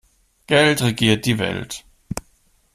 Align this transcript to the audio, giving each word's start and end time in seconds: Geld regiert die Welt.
Geld 0.47 0.81
regiert 0.81 1.27
die 1.27 1.37
Welt. 1.37 1.85